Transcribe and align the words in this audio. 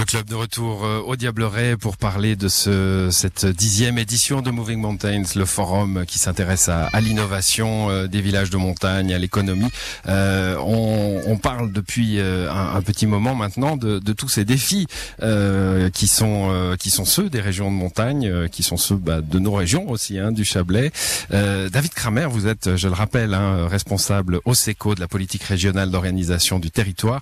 Le 0.00 0.06
club 0.06 0.24
de 0.24 0.34
retour 0.34 0.86
euh, 0.86 1.00
au 1.00 1.14
Diableret 1.14 1.76
pour 1.76 1.98
parler 1.98 2.34
de 2.34 2.48
ce, 2.48 3.10
cette 3.12 3.44
dixième 3.44 3.98
édition 3.98 4.40
de 4.40 4.50
Moving 4.50 4.80
Mountains, 4.80 5.24
le 5.36 5.44
forum 5.44 6.06
qui 6.06 6.18
s'intéresse 6.18 6.70
à, 6.70 6.86
à 6.86 7.02
l'innovation 7.02 7.90
euh, 7.90 8.06
des 8.06 8.22
villages 8.22 8.48
de 8.48 8.56
montagne, 8.56 9.12
à 9.12 9.18
l'économie. 9.18 9.68
Euh, 10.08 10.56
on, 10.64 11.20
on, 11.26 11.36
parle 11.36 11.70
depuis 11.70 12.18
euh, 12.18 12.50
un, 12.50 12.76
un, 12.76 12.80
petit 12.80 13.06
moment 13.06 13.34
maintenant 13.34 13.76
de, 13.76 13.98
de 13.98 14.12
tous 14.14 14.30
ces 14.30 14.46
défis 14.46 14.86
euh, 15.22 15.90
qui 15.90 16.06
sont 16.06 16.76
qui 16.78 16.88
sont 16.88 17.04
ceux 17.04 17.28
des 17.28 17.42
régions 17.42 17.70
de 17.70 17.76
montagne, 17.76 18.48
qui 18.48 18.62
sont 18.62 18.78
ceux 18.78 18.96
bah, 18.96 19.20
de 19.20 19.38
nos 19.38 19.52
régions 19.52 19.90
aussi, 19.90 20.18
hein, 20.18 20.32
du 20.32 20.46
Chablais. 20.46 20.92
David 21.30 21.92
Kramer, 21.92 22.26
vous 22.30 22.46
êtes, 22.46 22.76
je 22.76 22.88
le 22.88 22.94
rappelle, 22.94 23.34
hein, 23.34 23.68
responsable 23.68 24.40
au 24.46 24.54
SECO 24.54 24.94
de 24.94 25.00
la 25.00 25.08
politique 25.08 25.42
régionale 25.42 25.90
d'organisation 25.90 26.58
du 26.58 26.70
territoire. 26.70 27.20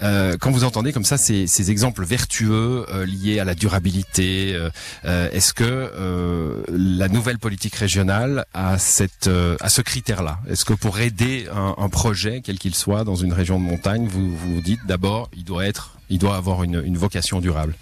quand 0.00 0.50
vous 0.52 0.62
entendez 0.62 0.92
comme 0.92 1.04
ça 1.04 1.18
ces, 1.18 1.48
ces 1.48 1.72
exemples 1.72 2.04
vertueux 2.20 2.84
euh, 2.90 3.06
liés 3.06 3.40
à 3.40 3.44
la 3.44 3.54
durabilité 3.54 4.52
euh, 4.54 4.68
euh, 5.06 5.30
Est-ce 5.32 5.54
que 5.54 5.70
la 6.68 7.08
nouvelle 7.08 7.38
politique 7.38 7.76
régionale 7.76 8.44
a 8.52 8.78
cette 8.78 9.30
ce 9.76 9.80
critère-là? 9.82 10.40
Est-ce 10.48 10.64
que 10.64 10.74
pour 10.74 10.98
aider 10.98 11.46
un, 11.54 11.88
projet 11.88 12.42
quel 12.44 12.58
qu'il 12.58 12.74
soit 12.74 13.04
dans 13.04 13.16
une 13.16 13.32
région 13.32 13.58
de 13.58 13.64
montagne, 13.64 14.06
vous 14.06 14.36
vous 14.36 14.60
dites 14.60 14.84
d'abord 14.86 15.28
il 15.36 15.44
doit 15.44 15.66
être 15.66 15.96
il 16.12 16.18
doit 16.18 16.36
avoir 16.36 16.64
une, 16.64 16.98
vocation 16.98 17.40
durable? 17.40 17.74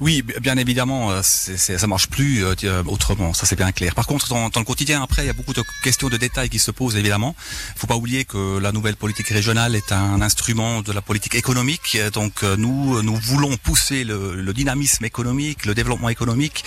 Oui, 0.00 0.22
bien 0.42 0.56
évidemment, 0.58 1.22
ça 1.22 1.86
marche 1.86 2.08
plus 2.08 2.44
autrement, 2.86 3.32
ça 3.32 3.46
c'est 3.46 3.56
bien 3.56 3.72
clair. 3.72 3.94
Par 3.94 4.06
contre, 4.06 4.28
dans, 4.28 4.50
le 4.54 4.64
quotidien, 4.64 5.02
après, 5.02 5.24
il 5.24 5.26
y 5.26 5.30
a 5.30 5.38
beaucoup 5.40 5.54
de 5.54 5.62
questions 5.82 6.08
de 6.08 6.18
détails 6.18 6.50
qui 6.50 6.58
se 6.58 6.70
posent 6.70 6.96
évidemment. 6.96 7.34
Il 7.74 7.78
faut 7.80 7.86
pas 7.86 7.96
oublier 7.96 8.24
que 8.26 8.58
la 8.58 8.72
nouvelle 8.72 8.96
politique 8.96 9.28
régionale 9.28 9.74
est 9.74 9.92
un 9.92 10.20
instrument 10.20 10.82
de 10.82 10.92
la 10.92 11.00
politique 11.00 11.34
économique. 11.34 11.98
Donc 12.12 12.42
nous, 12.42 13.02
nous 13.02 13.16
voulons 13.16 13.56
pousser 13.70 14.02
le, 14.02 14.52
dynamisme 14.52 15.04
économique, 15.04 15.64
le 15.64 15.74
développement 15.76 16.08
économique 16.08 16.64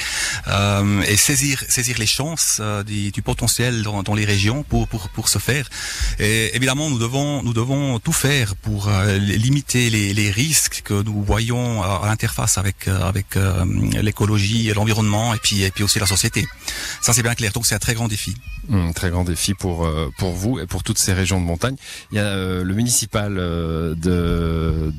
euh, 0.48 1.02
et 1.02 1.18
saisir, 1.18 1.62
saisir 1.68 1.98
les 2.00 2.06
chances 2.06 2.60
euh, 2.62 2.82
du, 2.82 3.22
potentiel 3.22 3.84
dans, 3.84 4.16
les 4.16 4.23
régions 4.23 4.64
pour, 4.64 4.88
pour, 4.88 5.10
pour 5.10 5.28
ce 5.28 5.38
faire. 5.38 5.68
Et 6.18 6.56
évidemment, 6.56 6.90
nous 6.90 7.00
devons, 7.00 7.44
nous 7.44 7.52
devons 7.52 8.00
tout 8.00 8.14
faire 8.14 8.56
pour 8.56 8.88
euh, 8.88 9.18
limiter 9.18 9.90
les, 9.90 10.32
risques 10.32 10.82
que 10.86 11.04
nous 11.04 11.22
voyons 11.23 11.84
à, 11.84 12.04
l'interface 12.06 12.58
avec, 12.58 12.88
avec 12.88 13.36
l'écologie, 14.02 14.72
l'environnement 14.73 15.34
et 15.34 15.40
puis 15.44 15.64
et 15.64 15.72
puis 15.72 15.84
aussi 15.84 16.00
la 16.00 16.06
société. 16.06 16.45
Ça 17.02 17.12
c'est 17.12 17.22
bien 17.22 17.36
clair. 17.36 17.52
Donc 17.52 17.66
c'est 17.66 17.76
un 17.76 17.86
très 17.88 17.95
grand 17.95 18.08
défi. 18.08 18.34
Mmh, 18.70 18.94
très 18.94 19.10
grand 19.10 19.26
défi 19.26 19.54
pour 19.54 19.78
pour 20.17 20.32
vous 20.32 20.60
et 20.60 20.66
pour 20.66 20.84
toutes 20.84 20.98
ces 20.98 21.12
régions 21.12 21.42
de 21.42 21.45
montagne. 21.45 21.76
Il 22.12 22.17
y 22.17 22.22
a 22.22 22.64
le 22.70 22.73
municipal 22.73 23.36
de 23.36 23.94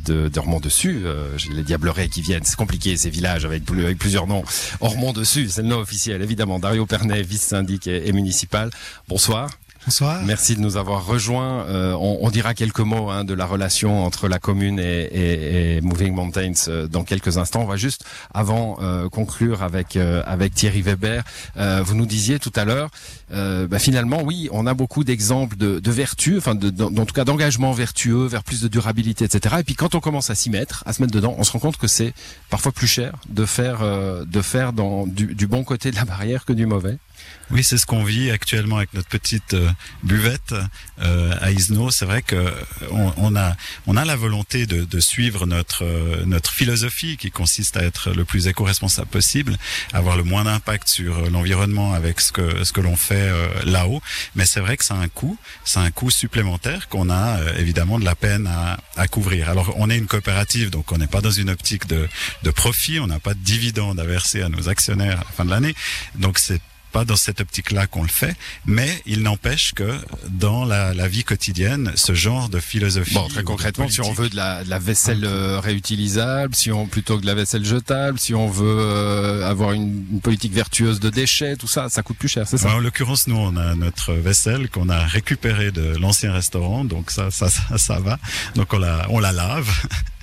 de, 0.04 0.28
de 0.28 0.38
Ormont 0.38 0.60
dessus, 0.60 1.02
les 1.50 1.62
Qui 1.94 2.22
viennent. 2.22 2.44
C'est 2.44 2.56
compliqué 2.56 2.96
ces 2.96 3.08
villages 3.08 3.44
avec 3.44 3.64
plusieurs 3.64 4.26
noms. 4.26 4.42
Ormont 4.80 5.12
dessus, 5.12 5.48
c'est 5.48 5.62
le 5.62 5.68
nom 5.68 5.78
officiel 5.78 6.22
évidemment. 6.22 6.58
Dario 6.58 6.86
Pernet, 6.86 7.22
vice-syndic 7.22 7.86
et 7.86 8.12
municipal. 8.12 8.68
Bonsoir. 9.08 9.48
Bonsoir. 9.86 10.22
Merci 10.24 10.56
de 10.56 10.62
nous 10.62 10.78
avoir 10.78 11.04
rejoints. 11.04 11.66
Euh, 11.66 11.92
on, 11.92 12.18
on, 12.22 12.30
dira 12.30 12.54
quelques 12.54 12.80
mots 12.80 13.10
hein, 13.10 13.24
de 13.24 13.34
la 13.34 13.44
relation 13.44 14.02
entre 14.02 14.28
la 14.28 14.38
commune 14.38 14.78
et, 14.78 15.02
et, 15.02 15.76
et 15.76 15.80
Moving 15.82 16.14
Mountains 16.14 16.52
euh, 16.68 16.88
dans 16.88 17.04
quelques 17.04 17.36
instants. 17.36 17.60
On 17.60 17.66
va 17.66 17.76
juste, 17.76 18.02
avant 18.32 18.78
euh, 18.80 19.10
conclure 19.10 19.62
avec 19.62 19.96
euh, 19.96 20.22
avec 20.24 20.54
Thierry 20.54 20.80
Weber, 20.80 21.22
euh, 21.58 21.82
vous 21.84 21.94
nous 21.94 22.06
disiez 22.06 22.38
tout 22.38 22.52
à 22.56 22.64
l'heure, 22.64 22.88
bah, 23.30 23.78
finalement, 23.78 24.22
oui, 24.22 24.48
on 24.52 24.66
a 24.66 24.72
beaucoup 24.72 25.04
d'exemples 25.04 25.56
de, 25.56 25.80
de 25.80 25.90
vertus, 25.90 26.38
enfin, 26.38 26.54
de, 26.54 26.70
de, 26.70 26.84
en 26.84 27.04
tout 27.04 27.14
cas 27.14 27.24
d'engagement 27.24 27.72
vertueux 27.72 28.26
vers 28.26 28.42
plus 28.42 28.62
de 28.62 28.68
durabilité, 28.68 29.26
etc. 29.26 29.56
Et 29.58 29.64
puis 29.64 29.74
quand 29.74 29.94
on 29.94 30.00
commence 30.00 30.30
à 30.30 30.34
s'y 30.34 30.48
mettre, 30.48 30.82
à 30.86 30.94
se 30.94 31.02
mettre 31.02 31.12
dedans, 31.12 31.34
on 31.36 31.44
se 31.44 31.52
rend 31.52 31.58
compte 31.58 31.76
que 31.76 31.88
c'est 31.88 32.14
parfois 32.48 32.72
plus 32.72 32.86
cher 32.86 33.12
de 33.28 33.44
faire 33.44 33.80
de 34.24 34.42
faire 34.42 34.72
dans 34.72 35.06
du, 35.06 35.34
du 35.34 35.46
bon 35.46 35.62
côté 35.62 35.90
de 35.90 35.96
la 35.96 36.04
barrière 36.04 36.46
que 36.46 36.54
du 36.54 36.64
mauvais. 36.64 36.96
Oui, 37.50 37.62
c'est 37.62 37.76
ce 37.76 37.84
qu'on 37.84 38.04
vit 38.04 38.30
actuellement 38.30 38.78
avec 38.78 38.94
notre 38.94 39.08
petite 39.08 39.54
euh, 39.54 39.68
buvette 40.02 40.54
euh, 41.02 41.34
à 41.40 41.50
Isno. 41.50 41.90
C'est 41.90 42.06
vrai 42.06 42.22
que 42.22 42.52
on, 42.90 43.12
on, 43.18 43.36
a 43.36 43.54
on 43.86 43.96
a 43.96 44.04
la 44.04 44.16
volonté 44.16 44.66
de, 44.66 44.84
de 44.84 45.00
suivre 45.00 45.46
notre 45.46 45.84
euh, 45.84 46.24
notre 46.24 46.50
philosophie 46.52 47.16
qui 47.16 47.30
consiste 47.30 47.76
à 47.76 47.82
être 47.82 48.12
le 48.12 48.24
plus 48.24 48.46
éco-responsable 48.46 49.08
possible, 49.08 49.56
avoir 49.92 50.16
le 50.16 50.24
moins 50.24 50.44
d'impact 50.44 50.88
sur 50.88 51.30
l'environnement 51.30 51.92
avec 51.92 52.20
ce 52.20 52.32
que 52.32 52.64
ce 52.64 52.72
que 52.72 52.80
l'on 52.80 52.96
fait 52.96 53.28
euh, 53.28 53.48
là-haut. 53.64 54.00
Mais 54.34 54.46
c'est 54.46 54.60
vrai 54.60 54.76
que 54.76 54.84
c'est 54.84 54.94
un 54.94 55.08
coût, 55.08 55.36
c'est 55.64 55.80
un 55.80 55.90
coût 55.90 56.10
supplémentaire 56.10 56.88
qu'on 56.88 57.10
a 57.10 57.38
euh, 57.38 57.58
évidemment 57.58 57.98
de 57.98 58.04
la 58.04 58.14
peine 58.14 58.46
à, 58.46 58.78
à, 58.96 59.06
couvrir. 59.06 59.50
Alors 59.50 59.74
on 59.76 59.90
est 59.90 59.98
une 59.98 60.06
coopérative, 60.06 60.70
donc 60.70 60.92
on 60.92 60.98
n'est 60.98 61.06
pas 61.06 61.20
dans 61.20 61.30
une 61.30 61.50
optique 61.50 61.86
de, 61.86 62.08
de 62.42 62.50
profit, 62.50 63.00
on 63.00 63.06
n'a 63.06 63.20
pas 63.20 63.34
de 63.34 63.40
dividendes 63.40 64.00
à 64.00 64.04
verser 64.04 64.40
à 64.42 64.48
nos 64.48 64.68
actionnaires 64.68 65.20
à 65.20 65.24
la 65.24 65.30
fin 65.36 65.44
de 65.44 65.50
l'année. 65.50 65.74
Donc 66.14 66.38
c'est 66.38 66.60
pas 66.94 67.04
dans 67.04 67.16
cette 67.16 67.40
optique-là 67.40 67.88
qu'on 67.88 68.02
le 68.02 68.08
fait, 68.08 68.36
mais 68.66 69.02
il 69.04 69.22
n'empêche 69.22 69.74
que 69.74 69.98
dans 70.28 70.64
la, 70.64 70.94
la, 70.94 71.08
vie 71.08 71.24
quotidienne, 71.24 71.90
ce 71.96 72.14
genre 72.14 72.48
de 72.48 72.60
philosophie. 72.60 73.14
Bon, 73.14 73.26
très 73.26 73.42
concrètement, 73.42 73.88
si 73.88 74.00
on 74.00 74.12
veut 74.12 74.28
de 74.28 74.36
la, 74.36 74.62
de 74.62 74.70
la 74.70 74.78
vaisselle 74.78 75.24
euh, 75.24 75.58
réutilisable, 75.58 76.54
si 76.54 76.70
on 76.70 76.86
plutôt 76.86 77.16
que 77.16 77.22
de 77.22 77.26
la 77.26 77.34
vaisselle 77.34 77.64
jetable, 77.64 78.20
si 78.20 78.32
on 78.32 78.48
veut 78.48 78.78
euh, 78.78 79.44
avoir 79.44 79.72
une, 79.72 80.06
une, 80.12 80.20
politique 80.20 80.52
vertueuse 80.52 81.00
de 81.00 81.10
déchets, 81.10 81.56
tout 81.56 81.66
ça, 81.66 81.88
ça 81.88 82.04
coûte 82.04 82.16
plus 82.16 82.28
cher, 82.28 82.46
c'est 82.46 82.58
ça? 82.58 82.72
En 82.72 82.78
l'occurrence, 82.78 83.26
nous, 83.26 83.36
on 83.36 83.56
a 83.56 83.74
notre 83.74 84.12
vaisselle 84.12 84.70
qu'on 84.70 84.88
a 84.88 85.00
récupérée 85.00 85.72
de 85.72 85.96
l'ancien 85.96 86.32
restaurant, 86.32 86.84
donc 86.84 87.10
ça, 87.10 87.32
ça, 87.32 87.50
ça, 87.50 87.76
ça, 87.76 87.98
va. 87.98 88.20
Donc 88.54 88.72
on 88.72 88.78
la, 88.78 89.06
on 89.10 89.18
la 89.18 89.32
lave, 89.32 89.68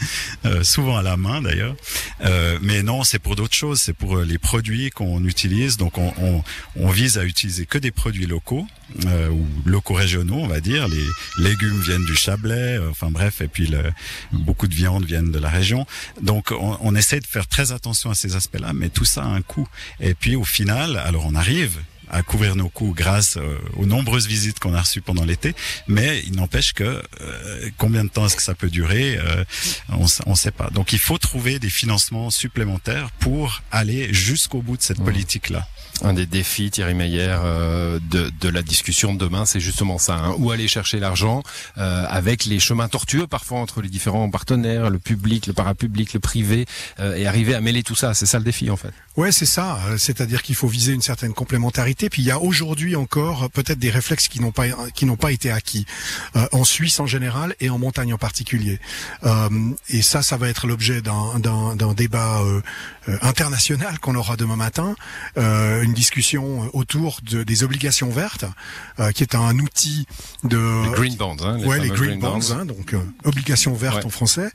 euh, 0.46 0.64
souvent 0.64 0.96
à 0.96 1.02
la 1.02 1.18
main 1.18 1.42
d'ailleurs. 1.42 1.76
Euh, 2.24 2.58
mais 2.62 2.82
non, 2.82 3.04
c'est 3.04 3.20
pour 3.20 3.36
d'autres 3.36 3.58
choses, 3.58 3.82
c'est 3.82 3.94
pour 3.94 4.20
les 4.20 4.38
produits 4.38 4.90
qu'on 4.90 5.26
utilise. 5.26 5.76
Donc 5.76 5.98
on, 5.98 6.14
on 6.22 6.44
on 6.76 6.90
vise 6.90 7.18
à 7.18 7.26
utiliser 7.26 7.66
que 7.66 7.78
des 7.78 7.92
produits 7.92 8.26
locaux 8.26 8.66
euh, 9.06 9.30
ou 9.30 9.46
locaux 9.66 9.94
régionaux, 9.94 10.36
on 10.36 10.48
va 10.48 10.60
dire. 10.60 10.88
Les 10.88 11.06
légumes 11.38 11.80
viennent 11.82 12.06
du 12.06 12.16
Chablais, 12.16 12.78
euh, 12.78 12.90
enfin 12.90 13.10
bref, 13.12 13.42
et 13.42 13.48
puis 13.48 13.68
le, 13.68 13.84
beaucoup 14.32 14.68
de 14.68 14.76
viandes 14.76 15.06
viennent 15.06 15.32
de 15.32 15.40
la 15.40 15.50
région. 15.50 15.86
Donc 16.22 16.52
on, 16.52 16.78
on 16.82 16.96
essaie 16.96 17.20
de 17.20 17.28
faire 17.28 17.48
très 17.48 17.72
attention 17.72 18.10
à 18.10 18.16
ces 18.16 18.36
aspects-là, 18.36 18.74
mais 18.74 18.90
tout 18.90 19.06
ça 19.06 19.24
a 19.24 19.28
un 19.28 19.42
coût. 19.42 19.68
Et 20.00 20.14
puis 20.14 20.36
au 20.36 20.44
final, 20.44 20.98
alors 20.98 21.26
on 21.26 21.36
arrive 21.36 21.78
à 22.12 22.22
couvrir 22.24 22.56
nos 22.56 22.70
coûts 22.70 22.94
grâce 22.94 23.38
euh, 23.38 23.58
aux 23.78 23.86
nombreuses 23.86 24.28
visites 24.28 24.60
qu'on 24.60 24.74
a 24.74 24.82
reçues 24.82 25.02
pendant 25.02 25.24
l'été. 25.24 25.56
Mais 25.88 26.22
il 26.28 26.36
n'empêche 26.36 26.74
que 26.74 26.84
euh, 27.22 27.70
combien 27.78 28.04
de 28.04 28.10
temps 28.10 28.26
est-ce 28.26 28.36
que 28.36 28.44
ça 28.44 28.54
peut 28.54 28.70
durer 28.70 29.18
euh, 29.18 29.44
On 29.90 30.32
ne 30.32 30.36
sait 30.36 30.52
pas. 30.52 30.70
Donc 30.70 30.94
il 30.94 31.00
faut 31.00 31.18
trouver 31.18 31.58
des 31.58 31.70
financements 31.70 32.30
supplémentaires 32.30 33.10
pour 33.20 33.62
aller 33.72 34.14
jusqu'au 34.14 34.62
bout 34.62 34.78
de 34.78 34.82
cette 34.82 35.00
mmh. 35.00 35.06
politique-là. 35.06 35.68
Un 36.04 36.14
des 36.14 36.26
défis, 36.26 36.72
Thierry 36.72 36.94
Meyer, 36.94 37.38
euh, 37.44 38.00
de, 38.10 38.32
de, 38.40 38.50
la 38.50 38.62
discussion 38.62 39.14
de 39.14 39.20
demain, 39.20 39.46
c'est 39.46 39.60
justement 39.60 39.98
ça. 39.98 40.16
Hein, 40.16 40.36
où 40.38 40.52
aller 40.52 40.68
chercher 40.68 41.00
l'argent 41.00 41.44
euh, 41.78 42.06
avec 42.10 42.46
les 42.46 42.60
chemins 42.60 42.88
tortueux 42.88 43.28
parfois 43.28 43.60
entre 43.60 43.82
les 43.82 43.90
différents 43.90 44.30
partenaires, 44.30 44.90
le 44.90 45.00
public, 45.00 45.48
le 45.48 45.54
parapublic, 45.54 46.14
le 46.14 46.20
privé, 46.20 46.66
euh, 47.00 47.16
et 47.16 47.28
arriver 47.28 47.54
à 47.54 47.62
mêler 47.62 47.84
tout 47.84 47.96
ça. 47.96 48.14
C'est 48.14 48.26
ça 48.26 48.40
le 48.40 48.46
défi 48.46 48.70
en 48.70 48.78
fait. 48.78 48.92
Ouais, 49.18 49.32
c'est 49.32 49.46
ça. 49.46 49.78
C'est-à-dire 49.98 50.42
qu'il 50.42 50.56
faut 50.56 50.70
viser 50.70 50.94
une 50.94 51.02
certaine 51.02 51.34
complémentarité. 51.34 52.10
Puis 52.10 52.22
il 52.22 52.26
y 52.26 52.32
a 52.32 52.40
aujourd'hui 52.40 52.96
encore 52.96 53.50
peut-être 53.50 53.80
des 53.80 53.90
réflexes 53.90 54.30
qui 54.30 54.40
n'ont 54.40 54.52
pas 54.52 54.68
qui 54.94 55.06
n'ont 55.06 55.18
pas 55.18 55.32
été 55.32 55.52
acquis 55.52 55.86
euh, 56.36 56.48
en 56.54 56.64
Suisse 56.64 57.00
en 57.00 57.06
général 57.06 57.56
et 57.60 57.70
en 57.70 57.78
montagne 57.78 58.14
en 58.14 58.18
particulier. 58.18 58.80
Euh, 59.24 59.50
et 59.90 60.02
ça, 60.02 60.22
ça 60.22 60.38
va 60.38 60.48
être 60.48 60.66
l'objet 60.66 61.02
d'un 61.02 61.94
débat 61.96 62.42
euh, 62.42 62.62
international 63.22 64.00
qu'on 64.00 64.16
aura 64.16 64.38
demain 64.38 64.56
matin. 64.56 64.96
Discussion 65.94 66.70
autour 66.74 67.20
de, 67.24 67.44
des 67.44 67.64
obligations 67.64 68.10
vertes, 68.10 68.46
qui 69.14 69.24
est 69.24 69.36
un 69.36 69.58
outil 69.60 70.06
de 70.44 70.84
les 70.86 70.92
green 70.92 71.16
bonds. 71.16 71.38
Hein, 71.44 71.58
les 71.58 71.66
ouais, 71.66 71.80
les 71.80 71.90
green, 71.90 72.20
green 72.20 72.20
bonds, 72.20 72.40
bonds. 72.40 72.52
Hein, 72.52 72.66
donc 72.66 72.96
obligations 73.24 73.74
vertes 73.74 73.98
ouais. 73.98 74.06
en 74.06 74.10
français, 74.10 74.52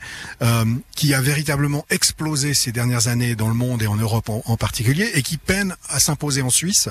qui 0.94 1.14
a 1.14 1.20
véritablement 1.20 1.84
explosé 1.90 2.54
ces 2.54 2.72
dernières 2.72 3.08
années 3.08 3.34
dans 3.34 3.48
le 3.48 3.54
monde 3.54 3.82
et 3.82 3.86
en 3.86 3.96
Europe 3.96 4.28
en, 4.28 4.42
en 4.44 4.56
particulier 4.56 5.10
et 5.14 5.22
qui 5.22 5.36
peine 5.36 5.76
à 5.88 6.00
s'imposer 6.00 6.42
en 6.42 6.50
Suisse. 6.50 6.88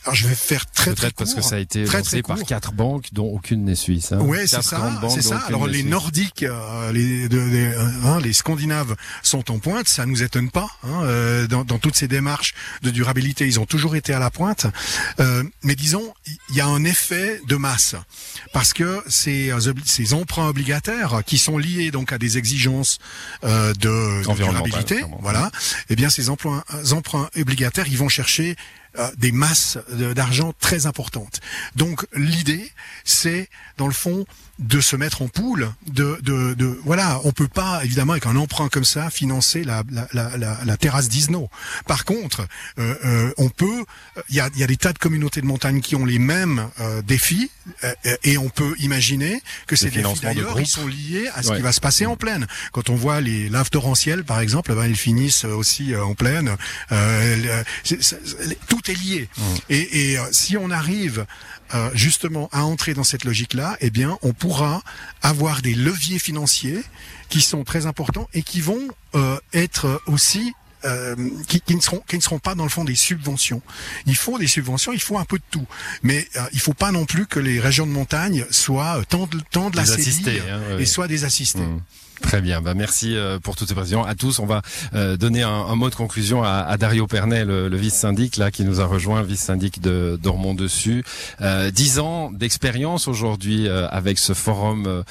Euh, 0.00 0.10
alors 0.10 0.14
je 0.14 0.28
vais 0.28 0.34
faire 0.34 0.70
très 0.70 0.94
très 0.94 1.08
court. 1.08 1.18
parce 1.18 1.34
que 1.34 1.42
ça 1.42 1.56
a 1.56 1.58
été 1.58 1.84
très, 1.84 1.98
lancé 1.98 2.22
très 2.22 2.34
par 2.34 2.42
quatre 2.44 2.72
banques 2.72 3.08
dont 3.12 3.26
aucune 3.26 3.64
n'est 3.64 3.74
suisse. 3.74 4.12
Hein. 4.12 4.20
Ouais, 4.20 4.46
c'est 4.46 4.62
ça, 4.62 5.00
c'est 5.08 5.22
ça. 5.22 5.38
Alors 5.48 5.66
les 5.66 5.82
nordiques, 5.82 6.42
euh, 6.42 6.92
les, 6.92 7.28
de, 7.28 7.38
les, 7.38 7.74
hein, 8.04 8.20
les 8.20 8.32
scandinaves 8.32 8.96
sont 9.22 9.50
en 9.50 9.58
pointe, 9.58 9.88
ça 9.88 10.06
nous 10.06 10.22
étonne 10.22 10.50
pas. 10.50 10.68
Hein, 10.84 11.02
euh, 11.04 11.46
dans, 11.46 11.64
dans, 11.64 11.78
toutes 11.78 11.96
ces 11.96 12.08
démarches 12.08 12.54
de 12.82 12.90
durabilité, 12.90 13.46
ils 13.46 13.60
ont 13.60 13.66
toujours 13.66 13.96
été 13.96 14.12
à 14.12 14.18
la 14.18 14.30
pointe. 14.30 14.66
Euh, 15.18 15.44
mais 15.62 15.74
disons, 15.74 16.12
il 16.48 16.56
y 16.56 16.60
a 16.60 16.66
un 16.66 16.84
effet 16.84 17.40
de 17.46 17.56
masse 17.56 17.94
parce 18.52 18.72
que 18.72 19.02
ces, 19.08 19.52
ces 19.84 20.14
emprunts 20.14 20.48
obligataires 20.48 21.22
qui 21.26 21.38
sont 21.38 21.58
liés 21.58 21.90
donc 21.90 22.12
à 22.12 22.18
des 22.18 22.38
exigences 22.38 22.98
euh, 23.44 23.72
de, 23.74 24.26
de 24.26 24.34
durabilité, 24.34 25.02
voilà. 25.20 25.50
Eh 25.88 25.96
bien, 25.96 26.10
ces 26.10 26.30
emprunts, 26.30 26.62
emprunts 26.92 27.28
obligataires, 27.36 27.86
ils 27.88 27.98
vont 27.98 28.08
chercher 28.08 28.56
euh, 28.98 29.08
des 29.16 29.32
masses 29.32 29.78
d'argent 30.14 30.52
très 30.58 30.86
importantes. 30.86 31.40
Donc 31.76 32.06
l'idée, 32.14 32.70
c'est 33.04 33.48
dans 33.76 33.86
le 33.86 33.92
fond 33.92 34.26
de 34.60 34.80
se 34.80 34.94
mettre 34.94 35.22
en 35.22 35.28
poule, 35.28 35.70
de, 35.86 36.18
de, 36.22 36.54
de 36.54 36.78
voilà, 36.84 37.20
on 37.24 37.32
peut 37.32 37.48
pas 37.48 37.82
évidemment 37.82 38.12
avec 38.12 38.26
un 38.26 38.36
emprunt 38.36 38.68
comme 38.68 38.84
ça 38.84 39.08
financer 39.08 39.64
la, 39.64 39.82
la, 39.90 40.06
la, 40.12 40.58
la, 40.64 40.76
terrasse 40.76 41.08
d'Isno. 41.08 41.48
Par 41.86 42.04
contre, 42.04 42.46
euh, 42.78 42.94
euh, 43.04 43.32
on 43.38 43.48
peut, 43.48 43.84
il 44.28 44.36
y 44.36 44.40
a, 44.40 44.50
y 44.56 44.62
a 44.62 44.66
des 44.66 44.76
tas 44.76 44.92
de 44.92 44.98
communautés 44.98 45.40
de 45.40 45.46
montagne 45.46 45.80
qui 45.80 45.96
ont 45.96 46.04
les 46.04 46.18
mêmes 46.18 46.68
euh, 46.80 47.00
défis 47.02 47.50
et 48.24 48.36
on 48.36 48.48
peut 48.48 48.74
imaginer 48.80 49.42
que 49.66 49.76
ces 49.76 49.90
défis 49.90 50.20
d'ailleurs 50.22 50.58
ils 50.58 50.66
sont 50.66 50.86
liés 50.86 51.28
à 51.34 51.42
ce 51.42 51.52
qui 51.52 51.62
va 51.62 51.72
se 51.72 51.80
passer 51.80 52.04
en 52.04 52.16
plaine. 52.16 52.46
Quand 52.72 52.90
on 52.90 52.96
voit 52.96 53.20
les 53.20 53.48
laves 53.48 53.70
torrentielles 53.70 54.24
par 54.24 54.40
exemple, 54.40 54.74
ben, 54.74 54.84
elles 54.84 54.96
finissent 54.96 55.44
aussi 55.44 55.96
en 55.96 56.14
plaine. 56.14 56.56
tout 58.68 58.79
est 58.88 58.94
lié. 58.94 59.28
Mmh. 59.36 59.42
Et, 59.68 60.12
et 60.12 60.18
si 60.32 60.56
on 60.56 60.70
arrive 60.70 61.26
euh, 61.74 61.90
justement 61.94 62.48
à 62.52 62.64
entrer 62.64 62.94
dans 62.94 63.04
cette 63.04 63.24
logique-là, 63.24 63.76
eh 63.80 63.90
bien, 63.90 64.18
on 64.22 64.32
pourra 64.32 64.82
avoir 65.22 65.62
des 65.62 65.74
leviers 65.74 66.18
financiers 66.18 66.82
qui 67.28 67.40
sont 67.40 67.64
très 67.64 67.86
importants 67.86 68.28
et 68.34 68.42
qui 68.42 68.60
vont 68.60 68.88
euh, 69.14 69.38
être 69.52 70.02
aussi 70.06 70.52
euh, 70.84 71.14
qui, 71.46 71.60
qui, 71.60 71.76
ne 71.76 71.80
seront 71.80 72.02
qui 72.08 72.16
ne 72.16 72.22
seront 72.22 72.38
pas 72.38 72.54
dans 72.54 72.62
le 72.62 72.70
fond 72.70 72.84
des 72.84 72.94
subventions. 72.94 73.60
Il 74.06 74.16
faut 74.16 74.38
des 74.38 74.46
subventions, 74.46 74.92
il 74.92 75.00
faut 75.00 75.18
un 75.18 75.26
peu 75.26 75.36
de 75.36 75.44
tout, 75.50 75.66
mais 76.02 76.26
euh, 76.36 76.40
il 76.54 76.60
faut 76.60 76.72
pas 76.72 76.90
non 76.90 77.04
plus 77.04 77.26
que 77.26 77.38
les 77.38 77.60
régions 77.60 77.86
de 77.86 77.92
montagne 77.92 78.46
soient 78.50 79.02
tant 79.08 79.26
de, 79.26 79.38
tant 79.50 79.68
de 79.68 79.76
la 79.76 79.82
hein, 79.82 80.78
et 80.78 80.86
soient 80.86 81.08
des 81.08 81.24
assistés. 81.24 81.60
Mmh. 81.60 81.82
Très 82.22 82.42
bien, 82.42 82.60
bah 82.60 82.74
merci 82.74 83.16
euh, 83.16 83.38
pour 83.38 83.56
toutes 83.56 83.68
ces 83.68 83.74
précisions. 83.74 84.04
À 84.04 84.14
tous, 84.14 84.38
on 84.38 84.46
va 84.46 84.62
euh, 84.94 85.16
donner 85.16 85.42
un, 85.42 85.48
un, 85.48 85.74
mot 85.74 85.88
de 85.90 85.94
conclusion 85.94 86.42
à, 86.42 86.58
à 86.58 86.76
Dario 86.76 87.06
Pernet, 87.06 87.44
le, 87.44 87.68
le 87.68 87.76
vice-syndic 87.76 88.36
là 88.36 88.50
qui 88.50 88.64
nous 88.64 88.80
a 88.80 88.84
rejoint, 88.84 89.22
vice-syndic 89.22 89.80
de 89.80 90.18
Dormont 90.22 90.54
dessus. 90.54 91.02
Euh, 91.40 91.70
dix 91.70 91.98
ans 91.98 92.30
d'expérience 92.30 93.08
aujourd'hui 93.08 93.66
euh, 93.66 93.88
avec 93.90 94.18
ce 94.18 94.34
forum 94.34 95.02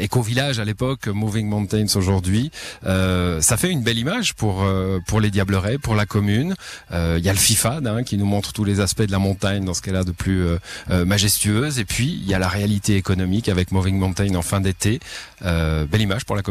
éco-village 0.00 0.58
à 0.58 0.64
l'époque, 0.64 1.06
Moving 1.08 1.48
Mountains 1.48 1.86
aujourd'hui. 1.96 2.50
ça 2.82 3.56
fait 3.56 3.70
une 3.70 3.82
belle 3.82 3.98
image 3.98 4.34
pour 4.34 4.64
pour 5.06 5.20
les 5.20 5.30
Diablerets, 5.30 5.78
pour 5.78 5.94
la 5.94 6.06
commune. 6.06 6.54
Il 6.92 7.24
y 7.24 7.28
a 7.28 7.32
le 7.32 7.38
FIFAD 7.38 7.86
hein, 7.86 8.02
qui 8.02 8.16
nous 8.18 8.26
montre 8.26 8.52
tous 8.52 8.64
les 8.64 8.80
aspects 8.80 9.02
de 9.02 9.12
la 9.12 9.18
montagne 9.18 9.64
dans 9.64 9.74
ce 9.74 9.82
qu'elle 9.82 9.96
a 9.96 10.04
de 10.04 10.12
plus 10.12 10.44
majestueuse. 10.88 11.78
Et 11.78 11.84
puis 11.84 12.20
il 12.22 12.28
y 12.28 12.34
a 12.34 12.38
la 12.38 12.48
réalité 12.48 12.96
économique 12.96 13.48
avec 13.48 13.72
Moving 13.72 13.98
Mountain 13.98 14.34
en 14.34 14.42
fin 14.42 14.60
d'été. 14.60 15.00
belle 15.42 16.00
image 16.00 16.24
pour 16.24 16.36
la 16.36 16.42
commune 16.42 16.49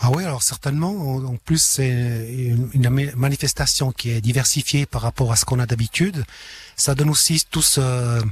ah 0.00 0.10
oui, 0.10 0.24
alors 0.24 0.42
certainement. 0.42 1.16
En 1.16 1.36
plus, 1.36 1.62
c'est 1.62 1.90
une 2.72 2.88
manifestation 3.16 3.92
qui 3.92 4.10
est 4.10 4.20
diversifiée 4.20 4.86
par 4.86 5.02
rapport 5.02 5.32
à 5.32 5.36
ce 5.36 5.44
qu'on 5.44 5.58
a 5.58 5.66
d'habitude. 5.66 6.24
Ça 6.76 6.94
donne 6.94 7.10
aussi 7.10 7.44
tout 7.50 7.62
ce 7.62 8.22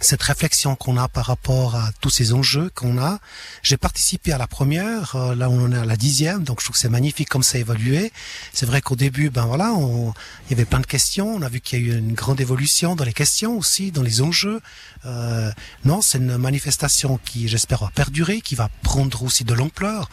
cette 0.00 0.22
réflexion 0.22 0.76
qu'on 0.76 0.96
a 0.96 1.08
par 1.08 1.26
rapport 1.26 1.74
à 1.74 1.90
tous 2.00 2.10
ces 2.10 2.32
enjeux 2.32 2.70
qu'on 2.74 2.98
a. 2.98 3.18
J'ai 3.62 3.76
participé 3.76 4.32
à 4.32 4.38
la 4.38 4.46
première, 4.46 5.16
euh, 5.16 5.34
là 5.34 5.50
on 5.50 5.72
est 5.72 5.78
à 5.78 5.84
la 5.84 5.96
dixième, 5.96 6.44
donc 6.44 6.60
je 6.60 6.66
trouve 6.66 6.74
que 6.74 6.80
c'est 6.80 6.88
magnifique 6.88 7.28
comme 7.28 7.42
ça 7.42 7.58
a 7.58 7.60
évolué. 7.60 8.12
C'est 8.52 8.66
vrai 8.66 8.80
qu'au 8.80 8.96
début, 8.96 9.30
ben 9.30 9.46
voilà, 9.46 9.72
on, 9.72 10.12
il 10.46 10.50
y 10.50 10.54
avait 10.54 10.64
plein 10.64 10.80
de 10.80 10.86
questions, 10.86 11.34
on 11.34 11.42
a 11.42 11.48
vu 11.48 11.60
qu'il 11.60 11.80
y 11.80 11.90
a 11.90 11.94
eu 11.94 11.98
une 11.98 12.14
grande 12.14 12.40
évolution 12.40 12.94
dans 12.94 13.04
les 13.04 13.12
questions 13.12 13.56
aussi, 13.56 13.90
dans 13.90 14.02
les 14.02 14.22
enjeux. 14.22 14.60
Euh, 15.04 15.50
non, 15.84 16.00
c'est 16.00 16.18
une 16.18 16.36
manifestation 16.36 17.18
qui, 17.24 17.48
j'espère, 17.48 17.80
va 17.80 17.90
perdurer, 17.94 18.40
qui 18.40 18.54
va 18.54 18.68
prendre 18.82 19.22
aussi 19.22 19.44
de 19.44 19.54
l'ampleur, 19.54 20.08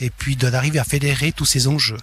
et 0.00 0.10
puis 0.10 0.36
d'arriver 0.36 0.78
à 0.78 0.84
fédérer 0.84 1.32
tous 1.32 1.46
ces 1.46 1.66
enjeux. 1.66 1.98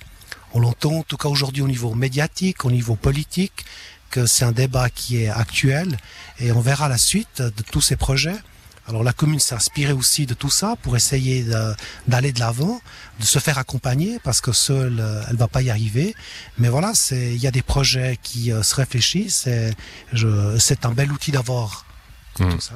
On 0.53 0.59
l'entend 0.59 0.99
en 0.99 1.03
tout 1.03 1.17
cas 1.17 1.29
aujourd'hui 1.29 1.61
au 1.61 1.67
niveau 1.67 1.93
médiatique, 1.93 2.65
au 2.65 2.71
niveau 2.71 2.95
politique, 2.95 3.65
que 3.96 3.96
c'est 4.25 4.45
un 4.45 4.51
débat 4.51 4.89
qui 4.89 5.23
est 5.23 5.29
actuel 5.29 5.97
et 6.39 6.51
on 6.51 6.61
verra 6.61 6.87
la 6.89 6.97
suite 6.97 7.41
de 7.41 7.63
tous 7.71 7.81
ces 7.81 7.95
projets. 7.95 8.35
Alors 8.87 9.03
la 9.03 9.11
commune 9.11 9.39
s'est 9.39 9.55
inspirée 9.55 9.91
aussi 9.91 10.25
de 10.25 10.33
tout 10.33 10.49
ça 10.49 10.77
pour 10.81 10.95
essayer 10.95 11.45
d'aller 12.07 12.31
de 12.31 12.39
l'avant, 12.39 12.79
de, 13.19 13.25
se 13.25 13.37
faire 13.39 13.57
accompagner 13.57 14.17
parce 14.23 14.39
que 14.39 14.53
seule 14.53 14.99
euh, 15.01 15.23
elle 15.29 15.35
va 15.35 15.49
pas 15.49 15.61
y 15.61 15.69
arriver. 15.69 16.15
Mais 16.57 16.69
voilà, 16.69 16.93
c'est 16.93 17.33
il 17.33 17.41
y 17.41 17.47
a 17.47 17.51
des 17.51 17.61
projets 17.61 18.17
qui 18.23 18.51
euh, 18.51 18.63
se 18.63 18.75
réfléchissent. 18.75 19.49
C'est 20.59 20.85
un 20.85 20.91
bel 20.91 21.11
outil 21.11 21.31
d'avoir 21.31 21.86
Mmh. 22.39 22.59
ça. 22.59 22.73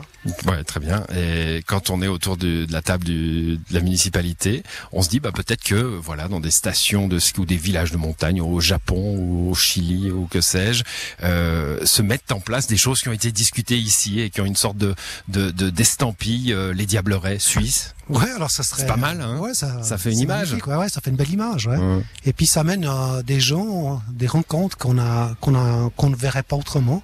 Ouais, 0.51 0.63
très 0.63 0.79
bien. 0.79 1.05
Et 1.15 1.61
quand 1.67 1.89
on 1.89 2.01
est 2.01 2.07
autour 2.07 2.37
de, 2.37 2.65
de 2.65 2.71
la 2.73 2.81
table 2.81 3.03
du, 3.03 3.57
de 3.57 3.73
la 3.73 3.81
municipalité, 3.81 4.63
on 4.91 5.01
se 5.01 5.09
dit 5.09 5.19
bah 5.19 5.31
peut-être 5.31 5.63
que 5.63 5.75
voilà 5.75 6.27
dans 6.27 6.39
des 6.39 6.51
stations 6.51 7.07
de 7.07 7.19
ski 7.19 7.39
ou 7.39 7.45
des 7.45 7.57
villages 7.57 7.91
de 7.91 7.97
montagne 7.97 8.41
au 8.41 8.59
Japon 8.59 9.15
ou 9.17 9.51
au 9.51 9.55
Chili 9.55 10.11
ou 10.11 10.27
que 10.27 10.41
sais-je, 10.41 10.83
euh, 11.23 11.85
se 11.85 12.01
mettent 12.01 12.31
en 12.31 12.39
place 12.39 12.67
des 12.67 12.77
choses 12.77 13.01
qui 13.01 13.09
ont 13.09 13.13
été 13.13 13.31
discutées 13.31 13.77
ici 13.77 14.19
et 14.19 14.29
qui 14.29 14.41
ont 14.41 14.45
une 14.45 14.55
sorte 14.55 14.77
de 14.77 14.95
d'estampille 15.27 16.53
euh, 16.53 16.73
les 16.73 16.85
diablerets 16.85 17.39
suisses. 17.39 17.93
Ouais, 18.09 18.29
alors 18.35 18.51
ça 18.51 18.63
serait. 18.63 18.81
C'est 18.81 18.87
pas 18.87 18.97
mal, 18.97 19.21
hein. 19.21 19.37
Ouais, 19.37 19.53
ça, 19.53 19.83
ça 19.83 19.97
fait 19.97 20.11
une 20.11 20.19
image. 20.19 20.53
Ouais, 20.53 20.75
ouais, 20.75 20.89
ça 20.89 21.01
fait 21.01 21.11
une 21.11 21.15
belle 21.15 21.29
image, 21.31 21.67
ouais. 21.67 21.77
Et 22.25 22.33
puis 22.33 22.45
ça 22.45 22.63
mène 22.63 22.85
euh, 22.85 23.21
des 23.23 23.39
gens, 23.39 24.01
des 24.11 24.27
rencontres 24.27 24.77
qu'on 24.77 24.97
a, 24.97 25.33
qu'on 25.39 25.55
a, 25.55 25.89
qu'on 25.95 26.09
ne 26.09 26.15
verrait 26.15 26.43
pas 26.43 26.55
autrement. 26.55 27.03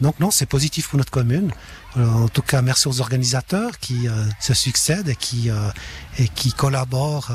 Donc 0.00 0.20
non, 0.20 0.30
c'est 0.30 0.46
positif 0.46 0.88
pour 0.88 0.98
notre 0.98 1.10
commune. 1.10 1.52
Euh, 1.96 2.06
en 2.06 2.28
tout 2.28 2.42
cas, 2.42 2.62
merci 2.62 2.88
aux 2.88 3.00
organisateurs 3.00 3.78
qui 3.78 4.08
euh, 4.08 4.24
se 4.40 4.54
succèdent 4.54 5.08
et 5.08 5.16
qui, 5.16 5.50
euh, 5.50 5.70
et 6.18 6.28
qui 6.28 6.52
collaborent 6.52 7.32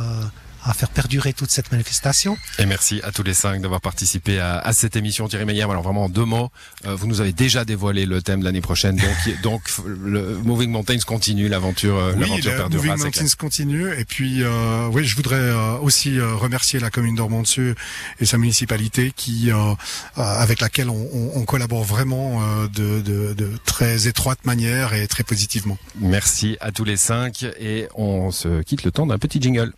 à 0.66 0.74
faire 0.74 0.90
perdurer 0.90 1.34
toute 1.34 1.52
cette 1.52 1.72
manifestation. 1.72 2.38
Et 2.60 2.66
merci 2.66 3.02
à 3.04 3.12
tous 3.12 3.24
les 3.24 3.34
cinq 3.34 3.62
d'avoir 3.62 3.82
participé 3.82 4.40
à, 4.40 4.60
à, 4.60 4.74
cette 4.74 4.96
émission. 4.96 5.28
Thierry 5.28 5.46
Meyer, 5.46 5.64
alors 5.64 5.84
vraiment 5.84 6.06
en 6.06 6.10
deux 6.10 6.26
mots, 6.26 6.50
euh, 6.86 6.96
vous 6.96 7.08
nous 7.08 7.22
avez 7.22 7.34
déjà 7.34 7.66
dévoilé 7.66 8.06
le 8.06 8.22
thème 8.22 8.40
de 8.40 8.46
l'année 8.46 8.62
prochaine, 8.62 8.96
donc, 8.96 9.42
donc 9.42 9.62
le 9.88 10.38
Moving 10.38 10.72
Mountains 10.72 11.00
continue, 11.06 11.48
l'aventure 11.50 11.98
euh, 11.98 12.14
oui, 12.18 12.42
perdurera. 12.42 12.70
Moving 12.70 13.04
Mountains 13.04 13.36
continue, 13.38 13.94
et 13.98 14.06
puis 14.06 14.44
euh, 14.44 14.88
oui, 14.92 15.06
je 15.06 15.16
voudrais 15.16 15.36
euh, 15.36 15.78
aussi 15.78 16.20
remercier 16.20 16.80
la 16.80 16.90
commune 16.90 17.16
d'Ormontieux 17.16 17.76
et 18.20 18.26
sa 18.26 18.38
municipalité 18.38 19.12
qui, 19.16 19.50
avec 20.16 20.62
laquelle 20.62 20.90
on, 20.90 21.10
on, 21.14 21.32
on 21.36 21.46
collabore 21.46 21.84
vraiment 21.84 22.42
de, 22.68 23.02
de, 23.02 23.34
de 23.34 23.52
très 23.66 24.08
étroite 24.08 24.46
manière 24.46 24.94
et 24.94 25.08
très 25.08 25.24
positivement. 25.24 25.78
Merci 26.00 26.58
à 26.60 26.72
tous 26.72 26.84
les 26.84 26.98
cinq, 26.98 27.44
et 27.60 27.88
on 27.96 28.32
se 28.32 28.62
quitte 28.62 28.84
le 28.84 28.92
temps 28.92 29.06
d'un 29.06 29.18
petit 29.18 29.42
jingle. 29.42 29.74